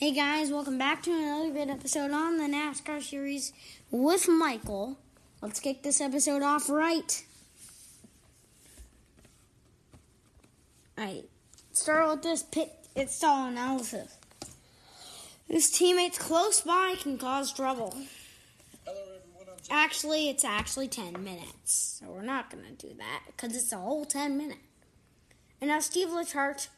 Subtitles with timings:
[0.00, 3.52] Hey guys, welcome back to another good episode on the NASCAR series
[3.90, 4.96] with Michael.
[5.42, 7.24] Let's kick this episode off right.
[10.96, 11.24] Alright,
[11.72, 14.16] start with this pit it stall analysis.
[15.48, 17.96] This teammates close by can cause trouble.
[19.68, 23.78] Actually, it's actually 10 minutes, so we're not going to do that because it's a
[23.78, 24.60] whole 10 minutes.
[25.60, 26.68] And now Steve Letarte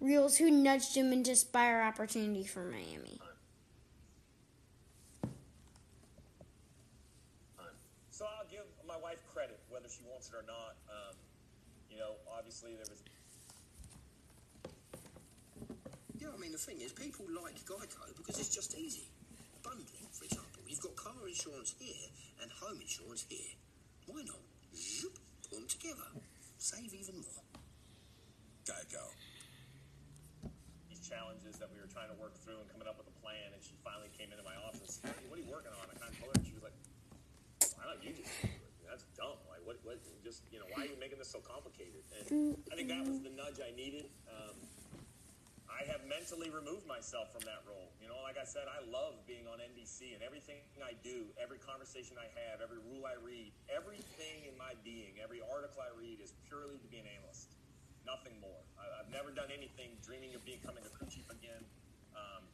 [0.00, 3.20] reels who nudged him into Spire opportunity for Miami.
[8.10, 10.72] So I'll give my wife credit, whether she wants it or not.
[10.88, 11.12] Um,
[11.90, 13.02] you know, obviously there was.
[16.18, 19.04] Yeah, I mean, the thing is, people like Geico because it's just easy.
[19.62, 20.62] Bundling, for example.
[20.66, 22.08] You've got car insurance here
[22.40, 23.52] and home insurance here.
[24.06, 24.40] Why not?
[24.74, 26.08] Zoop, put them together.
[26.56, 27.44] Save even more.
[28.64, 29.12] Geico.
[31.06, 33.54] Challenges that we were trying to work through and coming up with a plan.
[33.54, 34.98] And she finally came into my office.
[35.06, 35.86] Hey, what are you working on?
[35.86, 36.76] I kind of told her, she was like,
[37.78, 38.30] "Why don't you just?
[38.86, 39.38] That's dumb.
[39.46, 39.78] Like, what?
[39.86, 40.02] What?
[40.26, 43.22] Just you know, why are you making this so complicated?" And I think that was
[43.22, 44.10] the nudge I needed.
[44.26, 44.58] Um,
[45.66, 47.92] I have mentally removed myself from that role.
[48.00, 51.58] You know, like I said, I love being on NBC and everything I do, every
[51.58, 56.22] conversation I have, every rule I read, everything in my being, every article I read
[56.24, 57.55] is purely to be an analyst
[58.06, 58.62] nothing more.
[58.78, 61.66] I, I've never done anything dreaming of becoming a crew chief again.
[62.14, 62.46] Um,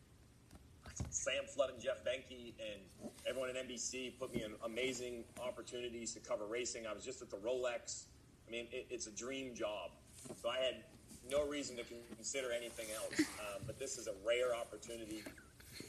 [1.12, 2.81] Sam Flood and Jeff Behnken and
[3.28, 6.89] everyone at NBC put me in amazing opportunities to cover racing.
[6.89, 8.08] I was just at the Rolex.
[8.48, 9.92] I mean, it, it's a dream job.
[10.41, 10.83] So I had
[11.30, 11.84] no reason to
[12.17, 13.20] consider anything else.
[13.20, 15.23] Um, but this is a rare opportunity.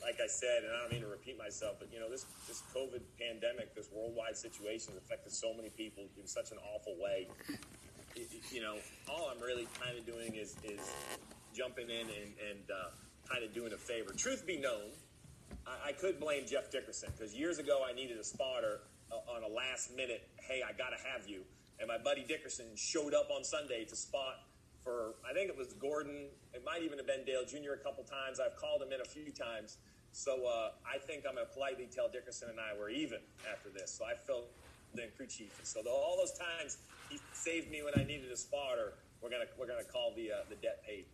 [0.02, 2.64] Like I said, and I don't mean to repeat myself, but you know, this this
[2.74, 7.28] COVID pandemic, this worldwide situation has affected so many people in such an awful way
[8.52, 8.76] you know,
[9.10, 10.80] all I'm really kind of doing is is
[11.56, 12.90] jumping in and, and uh,
[13.30, 14.14] kind of doing a favor.
[14.14, 14.92] Truth be known,
[15.68, 19.44] I, I could blame Jeff Dickerson because years ago I needed a spotter uh, on
[19.44, 21.42] a last minute, hey, I got to have you.
[21.80, 24.46] And my buddy Dickerson showed up on Sunday to spot
[24.84, 26.28] for, I think it was Gordon.
[26.54, 27.74] It might even have been Dale Jr.
[27.74, 28.40] a couple times.
[28.40, 29.78] I've called him in a few times.
[30.12, 33.20] So uh, I think I'm going to politely tell Dickerson and I we're even
[33.50, 33.92] after this.
[33.98, 34.46] So I felt
[34.94, 35.58] the crew chief.
[35.58, 36.78] And So the, all those times
[37.14, 40.36] he saved me when I needed a spotter, we're gonna we're gonna call the uh,
[40.50, 41.06] the debt paid.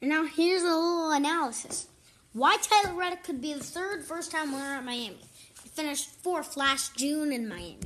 [0.00, 1.88] And now here's a little analysis.
[2.32, 5.18] Why Tyler Reddick could be the third first time winner at Miami.
[5.62, 7.78] He finished fourth last June in Miami.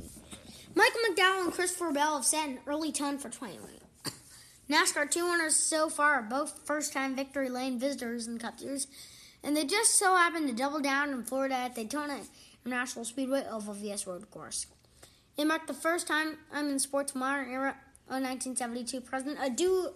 [0.75, 3.79] Michael McDowell and Christopher Bell have set an early tone for 2020.
[4.69, 8.59] NASCAR two winners so far are both first time victory lane visitors in Cup
[9.43, 12.19] and they just so happened to double down in Florida at Daytona
[12.65, 14.67] International Speedway Oval VS Road Course.
[15.37, 17.75] It marked the first time I'm in sports modern era
[18.07, 19.37] of 1972 present.
[19.41, 19.93] A duo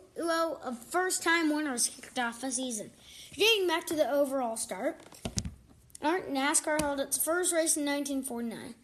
[0.63, 2.89] of first time winners kicked off the season.
[3.35, 4.99] Getting back to the overall start,
[6.01, 8.75] Art NASCAR held its first race in 1949.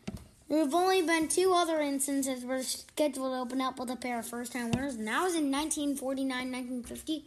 [0.50, 4.19] There have only been two other instances where scheduled to open up with a pair
[4.19, 7.25] of first time winners, and that was in 1949 1950,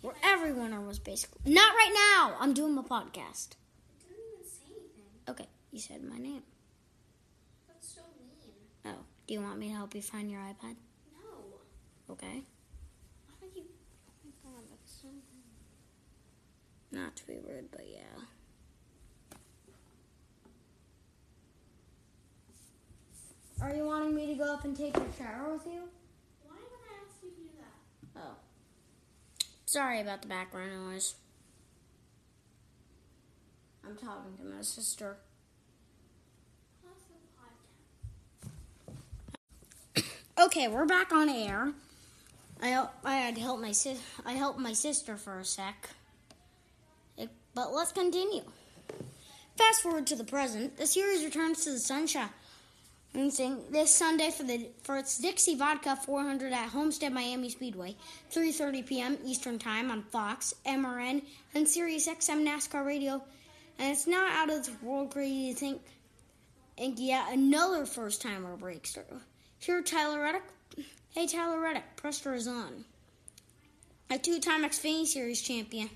[0.00, 1.52] where every winner was basically.
[1.52, 2.36] Not right now!
[2.40, 3.50] I'm doing my podcast.
[4.08, 5.04] didn't even say anything.
[5.28, 6.42] Okay, you said my name.
[7.68, 8.34] That's so mean.
[8.86, 10.76] Oh, do you want me to help you find your iPad?
[11.18, 12.12] No.
[12.12, 12.42] Okay.
[13.26, 13.62] Why would you?
[13.64, 15.08] Oh my god, that's so.
[16.92, 18.22] Not to be rude, but yeah.
[23.60, 25.88] Are you wanting me to go up and take your shower with you?
[26.46, 28.20] Why would I ask you to do that?
[28.20, 29.46] Oh.
[29.64, 31.14] Sorry about the background noise.
[33.86, 35.16] I'm talking to my sister.
[36.82, 37.04] Pause
[39.94, 40.04] the podcast.
[40.38, 41.72] Okay, we're back on air.
[42.60, 45.90] I I had to help my sis- I helped my sister for a sec.
[47.16, 48.42] It- but let's continue.
[49.56, 50.76] Fast forward to the present.
[50.76, 52.30] The series returns to the sunshine
[53.12, 57.94] this Sunday for the for its Dixie Vodka 400 at Homestead Miami Speedway,
[58.32, 59.18] 3:30 p.m.
[59.24, 61.22] Eastern Time on Fox, MRN,
[61.54, 63.22] and Sirius XM NASCAR Radio.
[63.78, 65.82] And it's not out of the world crazy to think.
[66.76, 69.20] And yet another first timer breaks through.
[69.64, 70.42] Here, Tyler Reddick.
[71.14, 72.84] Hey, Tyler Reddick, pressure is on.
[74.10, 75.88] A two-time Xfinity Series champion.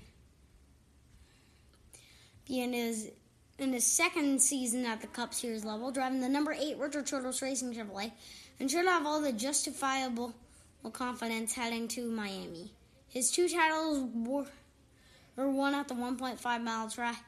[2.47, 3.11] In his
[3.59, 7.43] in his second season at the Cup Series level, driving the number eight Richard Childress
[7.43, 8.11] Racing Chevrolet,
[8.59, 10.33] and should have all the justifiable
[10.91, 12.71] confidence heading to Miami.
[13.07, 14.47] His two titles were,
[15.37, 17.23] won at the 1.5 mile track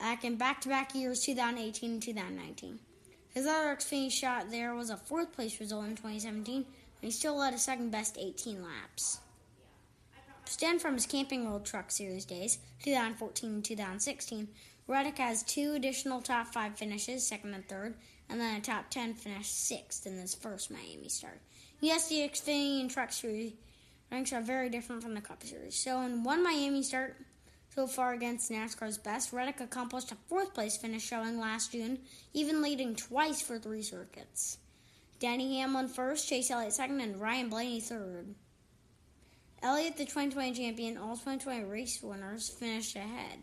[0.00, 2.80] back in back-to-back years, 2018 and 2019.
[3.36, 6.64] His other Xfinity shot there was a fourth place result in 2017, and
[7.02, 9.20] he still led a second best 18 laps.
[10.40, 14.48] Extend from his Camping World Truck Series days, 2014 and 2016,
[14.88, 17.96] Reddick has two additional top five finishes, second and third,
[18.30, 21.42] and then a top 10 finish sixth in his first Miami start.
[21.82, 23.52] Yes, the Xfinity and Truck Series
[24.10, 25.74] ranks are very different from the Cup Series.
[25.74, 27.18] So, in one Miami start
[27.76, 31.98] so far against NASCAR's best, Reddick accomplished a fourth place finish showing last June,
[32.32, 34.56] even leading twice for three circuits.
[35.20, 38.34] Danny Hamlin first, Chase Elliott second, and Ryan Blaney third.
[39.62, 43.40] Elliott, the 2020 champion, all 2020 race winners, finished ahead.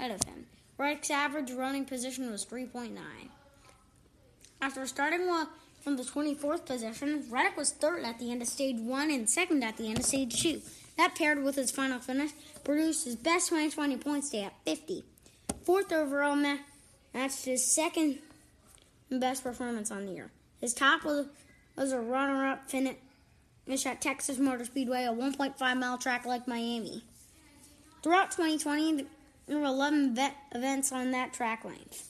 [0.00, 0.46] Ahead of him.
[0.76, 2.98] Reddick's average running position was 3.9.
[4.60, 5.28] After starting
[5.80, 9.62] from the 24th position, Reddick was third at the end of stage one and second
[9.62, 10.60] at the end of stage two.
[10.96, 12.30] That paired with his final finish
[12.62, 15.04] produced his best 2020 points day at 50.
[15.64, 16.58] Fourth overall ma-
[17.12, 18.18] matched his second
[19.10, 20.30] best performance on the year.
[20.60, 21.26] His top was,
[21.76, 22.96] was a runner-up finish
[23.86, 27.02] at Texas Motor Speedway, a 1.5 mile track like Miami.
[28.02, 29.06] Throughout 2020,
[29.46, 32.08] there were 11 vet- events on that track length.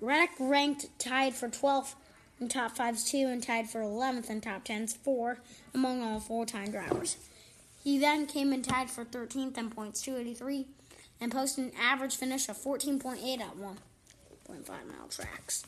[0.00, 1.94] Reddick ranked tied for 12th
[2.40, 5.38] in top 5's 2 and tied for 11th in top 10's 4
[5.74, 7.16] among all full-time drivers.
[7.86, 10.66] He then came in tied for 13th in points 283
[11.20, 15.64] and posted an average finish of 14.8 at 1.5 mile tracks.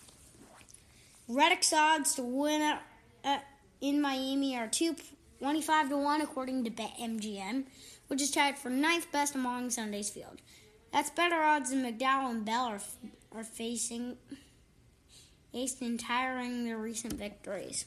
[1.28, 2.82] Reddick's odds to win at,
[3.22, 3.44] at,
[3.80, 7.66] in Miami are 225 to 1 according to BetMGM,
[8.08, 10.38] which is tied for ninth best among Sunday's field.
[10.92, 12.80] That's better odds than McDowell and Bell are,
[13.32, 14.16] are facing
[15.52, 17.84] in tiring their recent victories.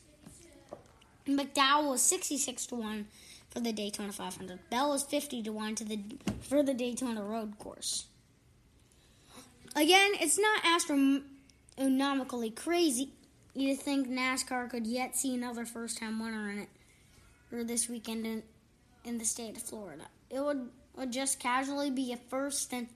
[1.28, 3.08] McDowell was 66 to 1
[3.52, 4.60] for the Daytona 500.
[4.70, 6.00] Bell was 50 to 1 to the
[6.42, 8.06] for the Daytona road course.
[9.76, 13.10] Again, it's not astronomically crazy
[13.56, 16.70] to think NASCAR could yet see another first-time winner in it
[17.52, 18.44] or this weekend in,
[19.06, 20.04] in the state of Florida.
[20.30, 22.88] It would, would just casually be a first and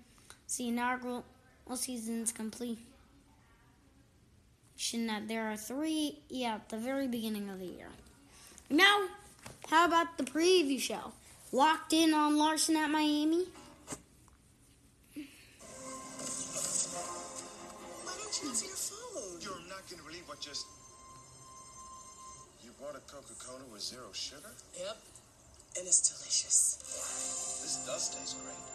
[0.57, 1.25] the inaugural
[1.75, 2.77] season's completion
[5.07, 7.89] that there are three yeah at the very beginning of the year.
[8.69, 9.07] Now,
[9.69, 11.13] how about the preview show?
[11.51, 13.45] Locked in on Larson at Miami?
[18.03, 19.39] Why don't you answer your phone?
[19.41, 20.65] You're not going to believe what just.
[22.63, 24.51] You bought a Coca Cola with zero sugar?
[24.77, 24.97] Yep.
[25.77, 26.77] And it's delicious.
[27.61, 28.74] This does taste great.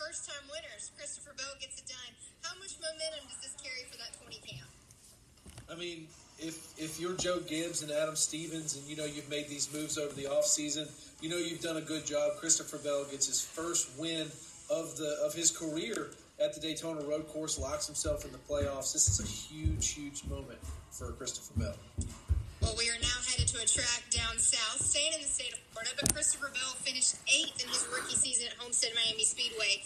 [0.00, 0.90] First time winners.
[0.96, 2.12] Christopher Bell gets it done.
[2.42, 4.68] How much momentum does this carry for that 20 camp?
[5.70, 6.08] I mean,
[6.40, 9.98] if if you're Joe Gibbs and Adam Stevens, and you know you've made these moves
[9.98, 10.88] over the offseason,
[11.20, 12.38] you know you've done a good job.
[12.40, 14.26] Christopher Bell gets his first win
[14.70, 16.10] of the of his career
[16.42, 18.92] at the Daytona Road Course, locks himself in the playoffs.
[18.94, 20.58] This is a huge, huge moment
[20.90, 21.76] for Christopher Bell.
[22.62, 23.19] Well, we are now
[23.50, 27.18] to a track down south, staying in the state of Florida, but Christopher Bell finished
[27.26, 29.82] eighth in his rookie season at Homestead Miami Speedway.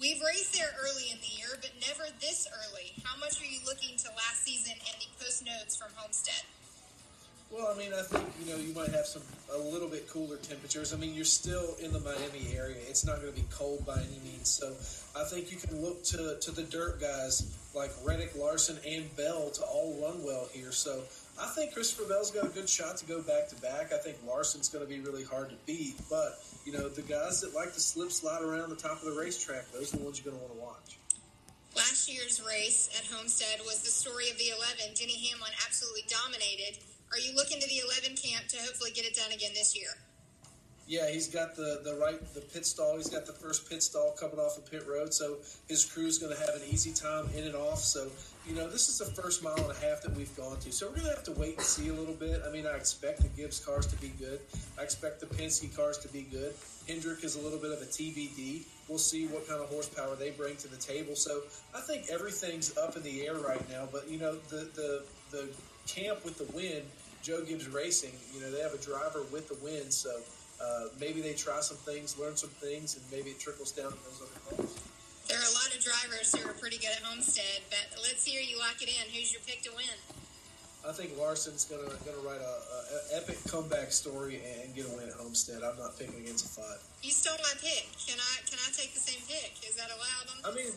[0.00, 2.96] We've raced there early in the year, but never this early.
[3.04, 6.40] How much are you looking to last season and the post notes from Homestead?
[7.52, 9.20] Well, I mean, I think you know you might have some
[9.52, 10.94] a little bit cooler temperatures.
[10.94, 14.00] I mean, you're still in the Miami area; it's not going to be cold by
[14.00, 14.48] any means.
[14.48, 14.72] So,
[15.12, 17.44] I think you can look to to the dirt guys
[17.74, 20.72] like Reddick, Larson, and Bell to all run well here.
[20.72, 21.02] So,
[21.42, 23.92] I think Christopher Bell's got a good shot to go back to back.
[23.92, 27.40] I think Larson's going to be really hard to beat, but you know the guys
[27.40, 30.22] that like to slip slide around the top of the racetrack, those are the ones
[30.22, 30.98] you're going to want to watch.
[31.74, 34.94] Last year's race at Homestead was the story of the 11.
[34.94, 36.78] Denny Hamlin absolutely dominated.
[37.10, 39.90] Are you looking to the 11 camp to hopefully get it done again this year?
[40.86, 42.96] Yeah, he's got the, the right the pit stall.
[42.96, 45.36] He's got the first pit stall coming off of pit road, so
[45.68, 47.78] his crew's going to have an easy time in and off.
[47.78, 48.10] So
[48.46, 50.86] you know, this is the first mile and a half that we've gone to, so
[50.86, 52.42] we're going to have to wait and see a little bit.
[52.44, 54.40] I mean, I expect the Gibbs cars to be good.
[54.78, 56.52] I expect the Penske cars to be good.
[56.88, 58.62] Hendrick is a little bit of a TBD.
[58.88, 61.14] We'll see what kind of horsepower they bring to the table.
[61.14, 61.42] So
[61.74, 63.88] I think everything's up in the air right now.
[63.90, 65.48] But you know, the the the
[65.86, 66.82] camp with the win,
[67.22, 68.12] Joe Gibbs Racing.
[68.34, 70.10] You know, they have a driver with the win, so.
[70.62, 73.98] Uh, maybe they try some things, learn some things, and maybe it trickles down to
[74.06, 74.78] those other cars.
[75.26, 78.40] There are a lot of drivers who are pretty good at Homestead, but let's hear
[78.40, 79.10] you lock it in.
[79.10, 79.98] Who's your pick to win?
[80.82, 84.92] I think Larson's gonna gonna write a, a, a epic comeback story and get a
[84.98, 85.62] win at Homestead.
[85.62, 86.82] I'm not picking against a five.
[87.02, 87.86] You stole my pick.
[88.02, 89.62] Can I can I take the same pick?
[89.62, 90.26] Is that allowed?
[90.26, 90.74] On I mean,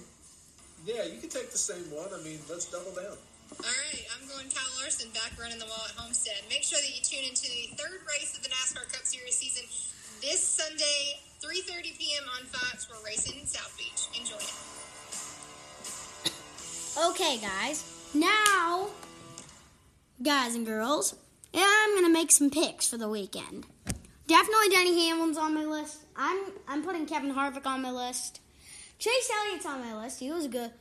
[0.86, 2.14] yeah, you can take the same one.
[2.14, 3.18] I mean, let's double down.
[3.52, 6.42] All right, I'm going Kyle Larson back running the wall at Homestead.
[6.50, 9.66] Make sure that you tune into the third race of the NASCAR Cup Series season
[10.22, 12.24] this Sunday 3:30 p.m.
[12.40, 12.90] on Fox.
[12.90, 14.10] We're racing in South Beach.
[14.20, 14.54] Enjoy it.
[17.12, 17.84] Okay, guys.
[18.16, 18.88] Now,
[20.24, 21.16] guys and girls,
[21.54, 23.68] I'm gonna make some picks for the weekend.
[24.26, 26.00] Definitely Denny Hamlin's on my list.
[26.16, 28.40] I'm I'm putting Kevin Harvick on my list.
[28.98, 30.20] Chase Elliott's on my list.
[30.20, 30.72] He was good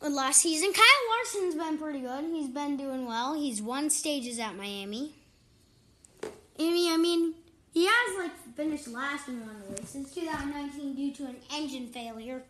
[0.00, 0.72] last season.
[0.72, 2.24] Kyle Larson's been pretty good.
[2.24, 3.34] He's been doing well.
[3.34, 5.14] He's won stages at Miami.
[6.58, 7.34] I mean, I mean,
[7.72, 12.42] he has like finished last in one the races, 2019, due to an engine failure.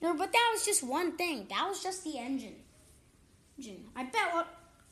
[0.00, 1.46] No, but that was just one thing.
[1.50, 2.56] That was just the engine.
[3.58, 3.84] Engine.
[3.94, 4.48] I bet what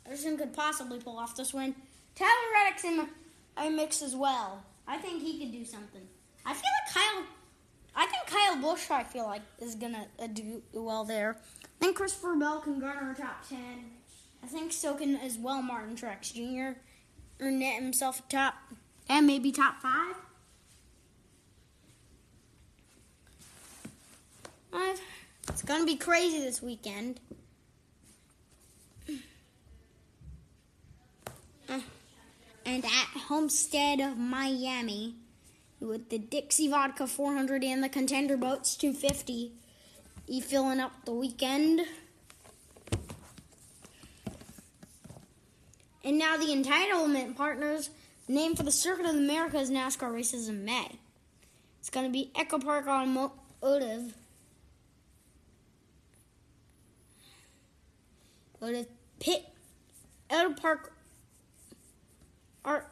[0.07, 1.75] Larson could possibly pull off this win.
[2.15, 3.09] Tyler Reddick's in
[3.57, 4.63] I mix as well.
[4.87, 6.03] I think he could do something.
[6.45, 7.25] I feel like Kyle.
[7.97, 8.91] I think Kyle Busch.
[8.91, 11.39] I feel like is gonna do well there.
[11.81, 13.91] I think Christopher Bell can garner a top ten.
[14.43, 16.79] I think so can as well Martin Truex Jr.
[17.45, 18.55] or net himself a top
[19.09, 20.17] and maybe top five.
[25.49, 27.21] It's gonna be crazy this weekend.
[31.69, 31.81] Uh,
[32.65, 35.17] and at Homestead of Miami,
[35.81, 39.53] with the Dixie Vodka 400 and the Contender Boats 250,
[40.29, 41.81] you filling up the weekend.
[46.05, 47.91] And now the entitlement partners,
[48.29, 50.99] name for the Circuit of the Americas NASCAR races in May.
[51.81, 54.15] It's going to be EchoPark Automotive.
[58.63, 58.87] Automotive
[59.21, 59.45] Pit.
[60.31, 60.91] EchoPark
[62.65, 62.87] Art.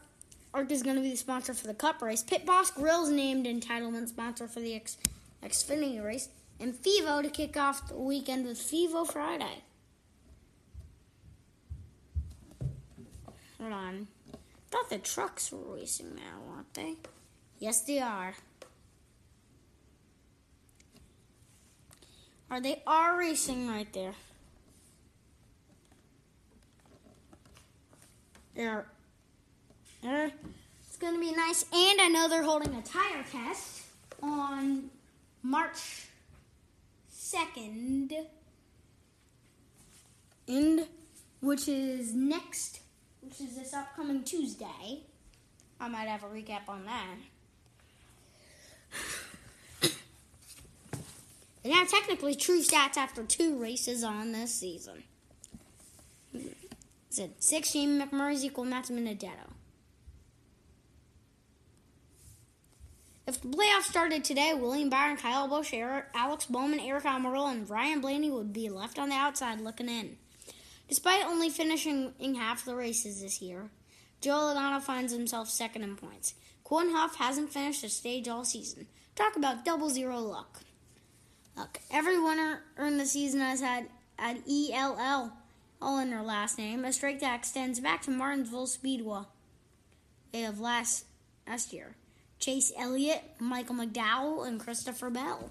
[0.55, 2.23] Arc is going to be the sponsor for the Cup race.
[2.23, 4.97] Pit Boss Grill's named entitlement sponsor for the X,
[5.43, 6.29] Xfinity race.
[6.59, 9.63] And FIVO to kick off the weekend with FIVO Friday.
[13.61, 14.07] Hold on.
[14.33, 14.37] I
[14.71, 16.95] thought the trucks were racing now, weren't they?
[17.59, 18.35] Yes, they are.
[22.51, 24.15] Are they are racing right there?
[28.55, 28.87] They're,
[30.03, 30.31] they're,
[30.87, 31.65] it's going to be nice.
[31.73, 33.83] And I know they're holding a tire test
[34.23, 34.91] on
[35.43, 36.07] March
[37.27, 38.27] 2nd.
[40.49, 40.87] And
[41.41, 42.81] which is next,
[43.21, 45.03] which is this upcoming Tuesday.
[45.81, 47.17] I might have a recap on that.
[51.65, 55.03] And now technically true stats after two races on this season.
[57.11, 59.51] Said 16 McMurray's equal Matt DiBenedetto.
[63.27, 67.69] If the playoffs started today, William Byron, Kyle Busch, Eric, Alex Bowman, Eric Almirola, and
[67.69, 70.17] Ryan Blaney would be left on the outside looking in.
[70.89, 73.71] Despite only finishing in half the races this year,
[74.21, 76.35] Joe Logano finds himself second in points.
[76.71, 78.87] Houff hasn't finished a stage all season.
[79.17, 80.61] Talk about double zero luck.
[81.57, 83.89] Look, every winner in the season has had
[84.21, 85.33] an ELL
[85.83, 89.23] all in their last name, a streak that extends back to Martinsville Speedway
[90.33, 91.07] of last
[91.47, 91.97] last year.
[92.39, 95.51] Chase Elliott, Michael McDowell, and Christopher Bell.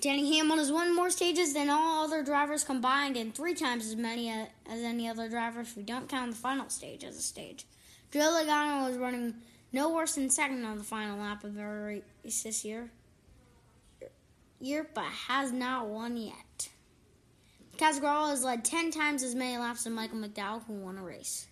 [0.00, 3.96] Danny Hamlin has won more stages than all other drivers combined and three times as
[3.96, 7.22] many uh, as any other driver if we don't count the final stage as a
[7.22, 7.66] stage.
[8.10, 9.34] Joe Logano is running
[9.72, 12.90] no worse than second on the final lap of every race this year,
[14.58, 16.70] year but has not won yet.
[17.76, 21.02] Kaz Grala has led 10 times as many laps as Michael McDowell, who won a
[21.02, 21.46] race.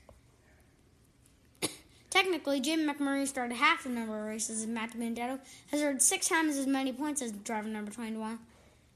[2.11, 6.29] Technically, Jim McMurray started half the number of races, and Matt DiBenedetto has earned six
[6.29, 8.39] times as many points as driver number 21,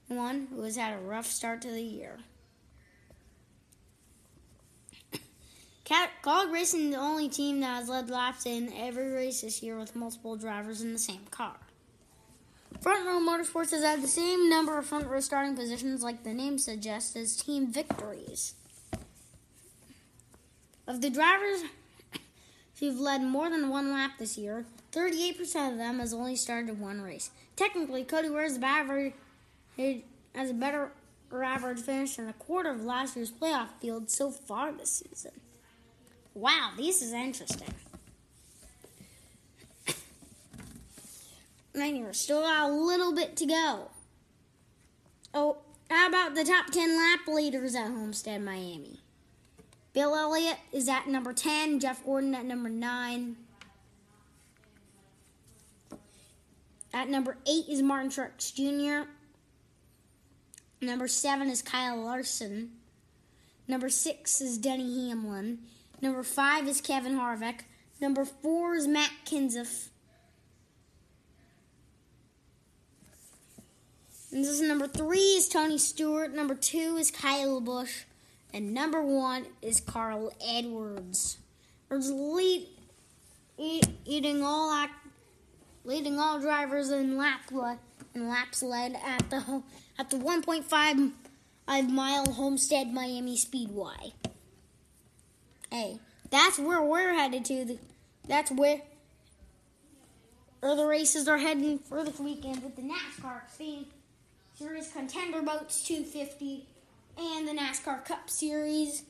[0.07, 2.17] one, who has had a rough start to the year.
[5.85, 9.77] Kaulig Racing is the only team that has led laps in every race this year
[9.77, 11.57] with multiple drivers in the same car.
[12.81, 16.33] Front Row Motorsports has had the same number of front row starting positions, like the
[16.33, 18.55] name suggests, as team victories.
[20.85, 21.63] Of the drivers
[22.83, 27.01] who've led more than one lap this year, 38% of them has only started one
[27.01, 27.31] race.
[27.55, 29.13] Technically, Cody Ware's the average
[29.77, 30.91] has a better
[31.33, 35.31] average finish than a quarter of last year's playoff field so far this season.
[36.33, 37.73] Wow, this is interesting.
[41.73, 43.91] Man, you're still got a little bit to go.
[45.33, 45.59] Oh,
[45.89, 49.02] how about the top 10 lap leaders at Homestead, Miami?
[49.93, 53.35] Bill Elliott is at number 10, Jeff Gordon at number 9.
[56.93, 59.09] At number 8 is Martin Truex Jr.
[60.81, 62.71] Number 7 is Kyle Larson.
[63.67, 65.59] Number 6 is Denny Hamlin.
[66.01, 67.61] Number 5 is Kevin Harvick.
[68.03, 69.87] Number four is Matt Kenseth.
[74.29, 76.33] And this is number three is Tony Stewart.
[76.33, 78.03] Number two is Kyle Busch.
[78.53, 81.37] And number one is Carl Edwards.
[81.89, 82.67] Lead,
[83.57, 84.93] eat, eating all act,
[85.83, 87.41] leading all drivers in lap
[88.15, 89.63] in laps led at the
[89.97, 91.11] at the 1.5
[91.89, 94.13] mile Homestead Miami Speedway.
[95.71, 97.79] Hey, that's where we're headed to.
[98.27, 98.81] That's where
[100.61, 103.85] the races are heading for this weekend with the NASCAR Xfinity
[104.55, 106.67] Series Contender Boats 250
[107.17, 109.03] and the NASCAR Cup Series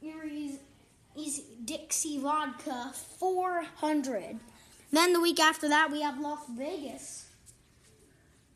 [0.00, 0.58] Series
[1.18, 4.38] is Dixie Vodka 400.
[4.92, 7.26] Then the week after that, we have Las Vegas.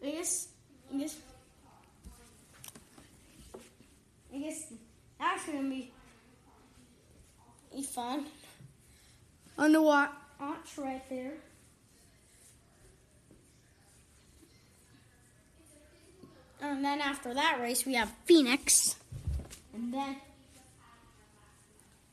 [0.01, 0.49] Vegas,
[0.93, 1.17] I guess,
[4.33, 4.73] I guess
[5.19, 5.91] that's gonna be,
[7.75, 8.27] be fun.
[9.59, 10.13] On the watch
[10.79, 11.33] right there.
[16.63, 18.97] And then after that race, we have Phoenix,
[19.75, 20.17] and then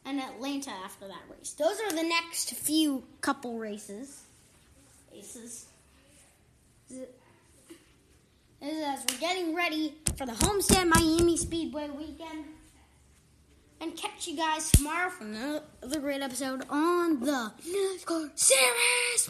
[0.06, 1.52] and Atlanta after that race.
[1.52, 4.24] Those are the next few couple races.
[5.12, 5.66] Races.
[6.90, 7.08] This is
[8.62, 12.46] as we're getting ready for the Homestead Miami Speedway weekend.
[13.80, 19.30] And catch you guys tomorrow for another great episode on the NASCAR Series.